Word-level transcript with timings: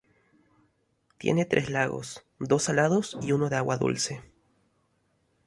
Tiene 1.19 1.45
tres 1.45 1.69
lagos, 1.69 2.25
dos 2.39 2.63
salados 2.63 3.19
y 3.21 3.33
uno 3.33 3.49
de 3.51 3.57
agua 3.57 3.77
dulce. 3.77 4.23